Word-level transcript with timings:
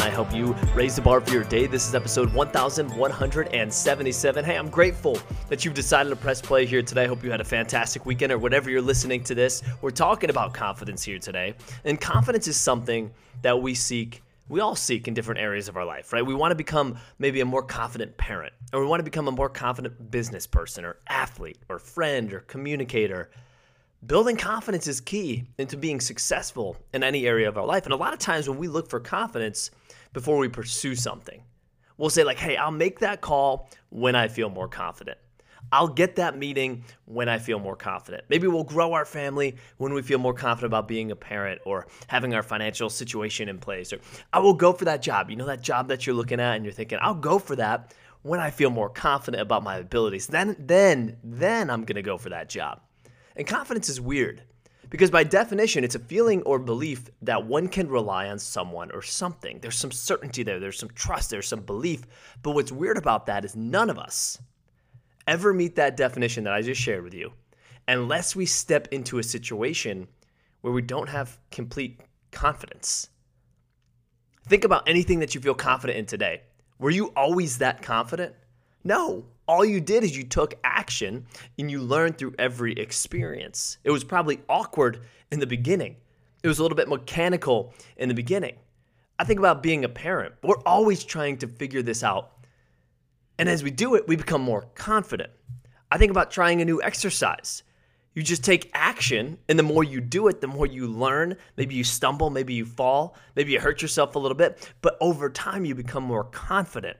I 0.00 0.10
help 0.10 0.34
you 0.34 0.56
raise 0.74 0.96
the 0.96 1.02
bar 1.02 1.20
for 1.20 1.32
your 1.32 1.44
day. 1.44 1.66
This 1.66 1.88
is 1.88 1.94
episode 1.94 2.34
1177. 2.34 4.44
Hey, 4.44 4.56
I'm 4.56 4.68
grateful 4.68 5.18
that 5.48 5.64
you've 5.64 5.74
decided 5.74 6.10
to 6.10 6.16
press 6.16 6.42
play 6.42 6.66
here 6.66 6.82
today. 6.82 7.04
I 7.04 7.06
hope 7.06 7.22
you 7.22 7.30
had 7.30 7.40
a 7.40 7.44
fantastic 7.44 8.04
weekend 8.06 8.32
or 8.32 8.38
whatever 8.38 8.70
you're 8.70 8.82
listening 8.82 9.22
to 9.24 9.34
this. 9.34 9.62
We're 9.82 9.90
talking 9.90 10.30
about 10.30 10.52
confidence 10.52 11.04
here 11.04 11.18
today. 11.18 11.54
And 11.84 12.00
confidence 12.00 12.48
is 12.48 12.56
something 12.56 13.10
that 13.42 13.60
we 13.60 13.74
seek 13.74 14.22
we 14.50 14.58
all 14.58 14.74
seek 14.74 15.06
in 15.06 15.14
different 15.14 15.40
areas 15.40 15.68
of 15.68 15.76
our 15.76 15.84
life, 15.84 16.12
right? 16.12 16.26
We 16.26 16.34
want 16.34 16.50
to 16.50 16.56
become 16.56 16.98
maybe 17.20 17.40
a 17.40 17.44
more 17.44 17.62
confident 17.62 18.16
parent, 18.16 18.52
or 18.72 18.80
we 18.80 18.86
want 18.86 18.98
to 18.98 19.04
become 19.04 19.28
a 19.28 19.30
more 19.30 19.48
confident 19.48 20.10
business 20.10 20.44
person, 20.44 20.84
or 20.84 20.96
athlete, 21.08 21.58
or 21.68 21.78
friend, 21.78 22.32
or 22.32 22.40
communicator. 22.40 23.30
Building 24.06 24.36
confidence 24.36 24.86
is 24.88 24.98
key 24.98 25.44
into 25.58 25.76
being 25.76 26.00
successful 26.00 26.78
in 26.94 27.02
any 27.02 27.26
area 27.26 27.48
of 27.48 27.58
our 27.58 27.66
life. 27.66 27.84
And 27.84 27.92
a 27.92 27.96
lot 27.96 28.14
of 28.14 28.18
times 28.18 28.48
when 28.48 28.58
we 28.58 28.66
look 28.66 28.88
for 28.88 28.98
confidence 28.98 29.70
before 30.14 30.38
we 30.38 30.48
pursue 30.48 30.94
something, 30.94 31.42
we'll 31.98 32.08
say, 32.08 32.24
like, 32.24 32.38
hey, 32.38 32.56
I'll 32.56 32.70
make 32.70 33.00
that 33.00 33.20
call 33.20 33.68
when 33.90 34.16
I 34.16 34.28
feel 34.28 34.48
more 34.48 34.68
confident. 34.68 35.18
I'll 35.70 35.86
get 35.86 36.16
that 36.16 36.38
meeting 36.38 36.82
when 37.04 37.28
I 37.28 37.38
feel 37.38 37.58
more 37.58 37.76
confident. 37.76 38.24
Maybe 38.30 38.46
we'll 38.46 38.64
grow 38.64 38.94
our 38.94 39.04
family 39.04 39.56
when 39.76 39.92
we 39.92 40.00
feel 40.00 40.18
more 40.18 40.32
confident 40.32 40.70
about 40.72 40.88
being 40.88 41.10
a 41.10 41.16
parent 41.16 41.60
or 41.66 41.86
having 42.06 42.32
our 42.34 42.42
financial 42.42 42.88
situation 42.88 43.50
in 43.50 43.58
place. 43.58 43.92
Or 43.92 44.00
I 44.32 44.38
will 44.38 44.54
go 44.54 44.72
for 44.72 44.86
that 44.86 45.02
job. 45.02 45.28
You 45.28 45.36
know, 45.36 45.46
that 45.46 45.60
job 45.60 45.88
that 45.88 46.06
you're 46.06 46.16
looking 46.16 46.40
at 46.40 46.56
and 46.56 46.64
you're 46.64 46.72
thinking, 46.72 46.98
I'll 47.02 47.14
go 47.14 47.38
for 47.38 47.54
that 47.56 47.94
when 48.22 48.40
I 48.40 48.50
feel 48.50 48.70
more 48.70 48.88
confident 48.88 49.42
about 49.42 49.62
my 49.62 49.76
abilities. 49.76 50.26
Then, 50.26 50.56
then, 50.58 51.18
then 51.22 51.68
I'm 51.68 51.84
going 51.84 51.96
to 51.96 52.02
go 52.02 52.16
for 52.16 52.30
that 52.30 52.48
job. 52.48 52.80
And 53.36 53.46
confidence 53.46 53.88
is 53.88 54.00
weird 54.00 54.42
because, 54.88 55.10
by 55.10 55.24
definition, 55.24 55.84
it's 55.84 55.94
a 55.94 56.00
feeling 56.00 56.42
or 56.42 56.58
belief 56.58 57.08
that 57.22 57.46
one 57.46 57.68
can 57.68 57.88
rely 57.88 58.28
on 58.28 58.38
someone 58.38 58.90
or 58.92 59.02
something. 59.02 59.60
There's 59.60 59.78
some 59.78 59.92
certainty 59.92 60.42
there, 60.42 60.58
there's 60.58 60.78
some 60.78 60.90
trust, 60.94 61.30
there's 61.30 61.48
some 61.48 61.60
belief. 61.60 62.02
But 62.42 62.52
what's 62.52 62.72
weird 62.72 62.98
about 62.98 63.26
that 63.26 63.44
is 63.44 63.54
none 63.54 63.90
of 63.90 63.98
us 63.98 64.38
ever 65.26 65.54
meet 65.54 65.76
that 65.76 65.96
definition 65.96 66.44
that 66.44 66.52
I 66.52 66.62
just 66.62 66.80
shared 66.80 67.04
with 67.04 67.14
you 67.14 67.32
unless 67.86 68.36
we 68.36 68.46
step 68.46 68.88
into 68.90 69.18
a 69.18 69.22
situation 69.22 70.08
where 70.60 70.72
we 70.72 70.82
don't 70.82 71.08
have 71.08 71.38
complete 71.50 72.00
confidence. 72.30 73.08
Think 74.46 74.64
about 74.64 74.88
anything 74.88 75.20
that 75.20 75.34
you 75.34 75.40
feel 75.40 75.54
confident 75.54 75.98
in 75.98 76.06
today. 76.06 76.42
Were 76.78 76.90
you 76.90 77.06
always 77.16 77.58
that 77.58 77.82
confident? 77.82 78.34
No, 78.82 79.26
all 79.50 79.64
you 79.64 79.80
did 79.80 80.04
is 80.04 80.16
you 80.16 80.22
took 80.22 80.54
action 80.62 81.26
and 81.58 81.68
you 81.68 81.80
learned 81.80 82.16
through 82.16 82.32
every 82.38 82.72
experience. 82.74 83.78
It 83.82 83.90
was 83.90 84.04
probably 84.04 84.40
awkward 84.48 85.00
in 85.32 85.40
the 85.40 85.46
beginning, 85.46 85.96
it 86.44 86.48
was 86.48 86.60
a 86.60 86.62
little 86.62 86.76
bit 86.76 86.88
mechanical 86.88 87.74
in 87.96 88.08
the 88.08 88.14
beginning. 88.14 88.54
I 89.18 89.24
think 89.24 89.40
about 89.40 89.62
being 89.62 89.84
a 89.84 89.88
parent. 89.88 90.34
We're 90.42 90.62
always 90.64 91.02
trying 91.02 91.38
to 91.38 91.48
figure 91.48 91.82
this 91.82 92.04
out. 92.04 92.30
And 93.38 93.48
as 93.48 93.64
we 93.64 93.72
do 93.72 93.96
it, 93.96 94.06
we 94.06 94.14
become 94.14 94.40
more 94.40 94.68
confident. 94.76 95.30
I 95.90 95.98
think 95.98 96.12
about 96.12 96.30
trying 96.30 96.62
a 96.62 96.64
new 96.64 96.80
exercise. 96.80 97.64
You 98.14 98.22
just 98.22 98.44
take 98.44 98.70
action, 98.72 99.36
and 99.48 99.58
the 99.58 99.64
more 99.64 99.82
you 99.82 100.00
do 100.00 100.28
it, 100.28 100.40
the 100.40 100.46
more 100.46 100.66
you 100.66 100.86
learn. 100.86 101.36
Maybe 101.56 101.74
you 101.74 101.84
stumble, 101.84 102.30
maybe 102.30 102.54
you 102.54 102.64
fall, 102.64 103.16
maybe 103.34 103.52
you 103.52 103.60
hurt 103.60 103.82
yourself 103.82 104.14
a 104.14 104.18
little 104.18 104.36
bit, 104.36 104.70
but 104.80 104.96
over 105.00 105.28
time, 105.28 105.64
you 105.64 105.74
become 105.74 106.04
more 106.04 106.24
confident. 106.24 106.96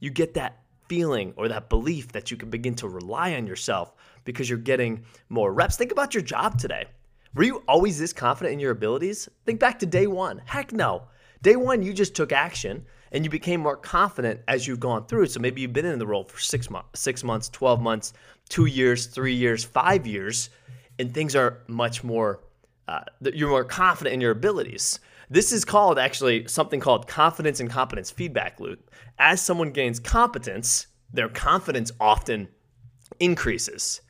You 0.00 0.10
get 0.10 0.34
that 0.34 0.63
feeling 0.88 1.32
or 1.36 1.48
that 1.48 1.68
belief 1.68 2.12
that 2.12 2.30
you 2.30 2.36
can 2.36 2.50
begin 2.50 2.74
to 2.76 2.88
rely 2.88 3.34
on 3.34 3.46
yourself 3.46 3.94
because 4.24 4.48
you're 4.48 4.58
getting 4.58 5.04
more 5.28 5.52
reps. 5.52 5.76
Think 5.76 5.92
about 5.92 6.14
your 6.14 6.22
job 6.22 6.58
today. 6.58 6.86
Were 7.34 7.44
you 7.44 7.62
always 7.66 7.98
this 7.98 8.12
confident 8.12 8.52
in 8.52 8.60
your 8.60 8.72
abilities? 8.72 9.28
Think 9.44 9.60
back 9.60 9.78
to 9.80 9.86
day 9.86 10.06
one. 10.06 10.40
Heck 10.46 10.72
no. 10.72 11.04
Day 11.42 11.56
one, 11.56 11.82
you 11.82 11.92
just 11.92 12.14
took 12.14 12.32
action 12.32 12.84
and 13.12 13.24
you 13.24 13.30
became 13.30 13.60
more 13.60 13.76
confident 13.76 14.40
as 14.48 14.66
you've 14.66 14.80
gone 14.80 15.06
through. 15.06 15.26
So 15.26 15.40
maybe 15.40 15.60
you've 15.60 15.72
been 15.72 15.84
in 15.84 15.98
the 15.98 16.06
role 16.06 16.24
for 16.24 16.40
six 16.40 16.70
months, 16.70 17.00
six 17.00 17.22
months, 17.22 17.48
12 17.48 17.80
months, 17.80 18.12
two 18.48 18.66
years, 18.66 19.06
three 19.06 19.34
years, 19.34 19.64
five 19.64 20.06
years, 20.06 20.50
and 20.98 21.12
things 21.12 21.36
are 21.36 21.58
much 21.66 22.02
more, 22.04 22.40
uh, 22.88 23.00
you're 23.20 23.50
more 23.50 23.64
confident 23.64 24.14
in 24.14 24.20
your 24.20 24.32
abilities. 24.32 25.00
This 25.30 25.52
is 25.52 25.64
called 25.64 25.98
actually 25.98 26.46
something 26.48 26.80
called 26.80 27.08
confidence 27.08 27.60
and 27.60 27.70
competence 27.70 28.10
feedback 28.10 28.60
loop. 28.60 28.90
As 29.18 29.40
someone 29.40 29.70
gains 29.70 29.98
competence, 29.98 30.86
their 31.12 31.28
confidence 31.28 31.92
often 31.98 32.48
increases. 33.20 34.00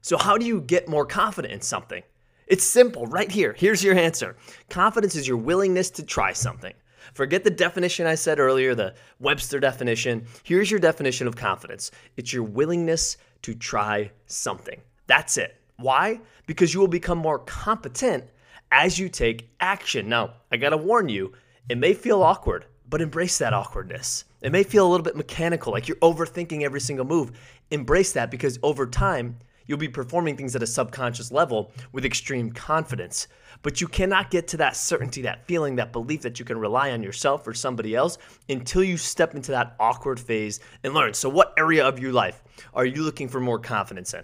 So, 0.00 0.16
how 0.16 0.38
do 0.38 0.46
you 0.46 0.60
get 0.60 0.88
more 0.88 1.06
confident 1.06 1.52
in 1.54 1.60
something? 1.60 2.02
It's 2.46 2.64
simple, 2.64 3.06
right 3.06 3.30
here. 3.30 3.54
Here's 3.56 3.82
your 3.82 3.96
answer 3.96 4.36
confidence 4.68 5.14
is 5.14 5.26
your 5.26 5.36
willingness 5.36 5.90
to 5.90 6.02
try 6.02 6.32
something. 6.32 6.74
Forget 7.14 7.44
the 7.44 7.50
definition 7.50 8.06
I 8.06 8.14
said 8.14 8.38
earlier, 8.38 8.74
the 8.74 8.94
Webster 9.20 9.60
definition. 9.60 10.26
Here's 10.42 10.70
your 10.70 10.80
definition 10.80 11.26
of 11.26 11.36
confidence 11.36 11.90
it's 12.16 12.32
your 12.32 12.42
willingness 12.42 13.16
to 13.42 13.54
try 13.54 14.10
something. 14.26 14.80
That's 15.06 15.36
it. 15.38 15.60
Why? 15.78 16.20
Because 16.46 16.72
you 16.72 16.80
will 16.80 16.88
become 16.88 17.18
more 17.18 17.38
competent 17.40 18.24
as 18.72 18.98
you 18.98 19.08
take 19.08 19.50
action. 19.60 20.08
Now, 20.08 20.34
I 20.50 20.56
gotta 20.56 20.76
warn 20.76 21.08
you, 21.08 21.32
it 21.68 21.78
may 21.78 21.94
feel 21.94 22.22
awkward, 22.22 22.66
but 22.88 23.00
embrace 23.00 23.38
that 23.38 23.52
awkwardness. 23.52 24.24
It 24.40 24.52
may 24.52 24.62
feel 24.62 24.86
a 24.86 24.90
little 24.90 25.04
bit 25.04 25.16
mechanical, 25.16 25.72
like 25.72 25.88
you're 25.88 25.96
overthinking 25.98 26.62
every 26.62 26.80
single 26.80 27.04
move. 27.04 27.32
Embrace 27.70 28.12
that 28.12 28.30
because 28.30 28.58
over 28.62 28.86
time, 28.86 29.38
you'll 29.66 29.78
be 29.78 29.88
performing 29.88 30.36
things 30.36 30.54
at 30.54 30.62
a 30.62 30.66
subconscious 30.66 31.32
level 31.32 31.72
with 31.92 32.04
extreme 32.04 32.52
confidence. 32.52 33.26
But 33.62 33.80
you 33.80 33.88
cannot 33.88 34.30
get 34.30 34.46
to 34.48 34.56
that 34.58 34.76
certainty, 34.76 35.22
that 35.22 35.46
feeling, 35.46 35.76
that 35.76 35.92
belief 35.92 36.22
that 36.22 36.38
you 36.38 36.44
can 36.44 36.58
rely 36.58 36.92
on 36.92 37.02
yourself 37.02 37.46
or 37.46 37.54
somebody 37.54 37.94
else 37.94 38.18
until 38.48 38.84
you 38.84 38.96
step 38.96 39.34
into 39.34 39.50
that 39.52 39.74
awkward 39.80 40.20
phase 40.20 40.60
and 40.84 40.94
learn. 40.94 41.14
So, 41.14 41.28
what 41.28 41.54
area 41.58 41.84
of 41.84 41.98
your 41.98 42.12
life 42.12 42.42
are 42.74 42.86
you 42.86 43.02
looking 43.02 43.28
for 43.28 43.40
more 43.40 43.58
confidence 43.58 44.14
in? 44.14 44.22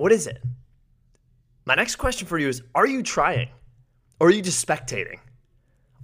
What 0.00 0.12
is 0.12 0.26
it? 0.26 0.42
My 1.66 1.74
next 1.74 1.96
question 1.96 2.26
for 2.26 2.38
you 2.38 2.48
is 2.48 2.62
Are 2.74 2.86
you 2.86 3.02
trying? 3.02 3.50
Or 4.18 4.28
are 4.28 4.30
you 4.30 4.40
just 4.40 4.66
spectating? 4.66 5.18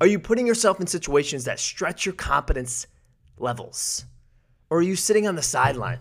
Are 0.03 0.07
you 0.07 0.19
putting 0.19 0.47
yourself 0.47 0.79
in 0.81 0.87
situations 0.87 1.45
that 1.45 1.59
stretch 1.59 2.05
your 2.05 2.15
competence 2.15 2.89
levels? 3.39 4.05
Or 4.69 4.79
are 4.79 4.83
you 4.83 4.97
sitting 4.97 5.27
on 5.27 5.35
the 5.35 5.41
sideline, 5.41 6.01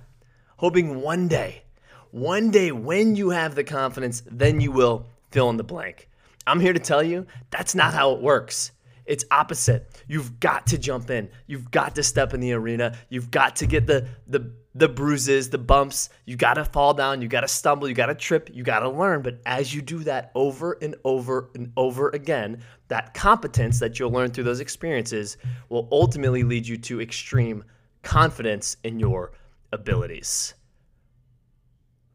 hoping 0.57 1.01
one 1.01 1.29
day, 1.29 1.63
one 2.11 2.51
day 2.51 2.73
when 2.73 3.15
you 3.15 3.29
have 3.29 3.55
the 3.55 3.63
confidence, 3.63 4.23
then 4.29 4.59
you 4.59 4.73
will 4.73 5.05
fill 5.31 5.49
in 5.49 5.55
the 5.55 5.63
blank? 5.63 6.09
I'm 6.45 6.59
here 6.59 6.73
to 6.73 6.79
tell 6.79 7.01
you 7.01 7.25
that's 7.49 7.75
not 7.75 7.93
how 7.93 8.11
it 8.11 8.21
works. 8.21 8.73
It's 9.05 9.25
opposite. 9.31 10.01
You've 10.07 10.39
got 10.39 10.67
to 10.67 10.77
jump 10.77 11.09
in. 11.09 11.29
You've 11.47 11.71
got 11.71 11.95
to 11.95 12.03
step 12.03 12.33
in 12.33 12.39
the 12.39 12.53
arena. 12.53 12.97
You've 13.09 13.31
got 13.31 13.57
to 13.57 13.65
get 13.67 13.87
the 13.87 14.07
the 14.27 14.51
the 14.75 14.89
bruises, 14.89 15.49
the 15.49 15.57
bumps. 15.57 16.09
You 16.25 16.35
got 16.35 16.55
to 16.55 16.65
fall 16.65 16.93
down, 16.93 17.21
you 17.21 17.29
got 17.29 17.41
to 17.41 17.47
stumble, 17.47 17.87
you 17.87 17.95
got 17.95 18.07
to 18.07 18.15
trip, 18.15 18.49
you 18.51 18.63
got 18.63 18.79
to 18.79 18.89
learn. 18.89 19.21
But 19.21 19.39
as 19.45 19.73
you 19.73 19.81
do 19.81 19.99
that 19.99 20.31
over 20.35 20.73
and 20.81 20.95
over 21.05 21.49
and 21.55 21.71
over 21.77 22.09
again, 22.09 22.61
that 22.89 23.13
competence 23.13 23.79
that 23.79 23.97
you'll 23.97 24.11
learn 24.11 24.31
through 24.31 24.43
those 24.43 24.59
experiences 24.59 25.37
will 25.69 25.87
ultimately 25.91 26.43
lead 26.43 26.67
you 26.67 26.77
to 26.77 27.01
extreme 27.01 27.63
confidence 28.03 28.75
in 28.83 28.99
your 28.99 29.31
abilities. 29.71 30.53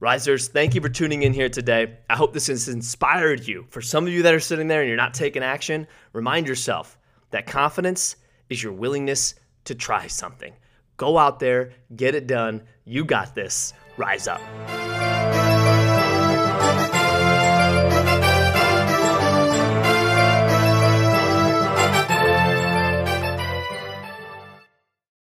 Risers, 0.01 0.49
thank 0.49 0.75
you 0.75 0.81
for 0.81 0.89
tuning 0.89 1.25
in 1.25 1.35
here 1.35 1.51
today. 1.51 1.99
I 2.09 2.17
hope 2.17 2.33
this 2.33 2.47
has 2.47 2.71
inspired 2.71 3.47
you. 3.47 3.67
For 3.69 3.83
some 3.83 4.07
of 4.07 4.13
you 4.15 4.23
that 4.23 4.33
are 4.33 4.41
sitting 4.41 4.67
there 4.67 4.81
and 4.81 4.89
you're 4.89 4.97
not 4.97 5.13
taking 5.13 5.43
action, 5.43 5.87
remind 6.15 6.49
yourself 6.49 6.99
that 7.33 7.47
confidence 7.47 8.17
is 8.49 8.63
your 8.63 8.73
willingness 8.73 9.35
to 9.65 9.75
try 9.75 10.07
something. 10.07 10.55
Go 10.97 11.19
out 11.19 11.39
there, 11.39 11.73
get 11.97 12.15
it 12.15 12.27
done. 12.27 12.63
You 12.87 13.05
got 13.05 13.35
this. 13.35 13.75
Rise 13.99 14.27
up. 14.27 14.41